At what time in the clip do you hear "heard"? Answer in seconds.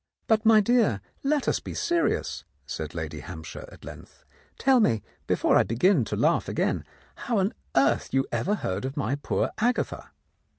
8.55-8.83